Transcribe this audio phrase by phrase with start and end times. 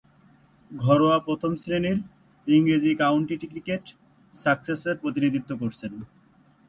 [0.71, 1.97] ঘরোয়া প্রথম-শ্রেণীর
[2.47, 3.91] ইংরেজ কাউন্টি ক্রিকেটে
[4.33, 5.93] সাসেক্সের প্রতিনিধিত্ব করেছেন।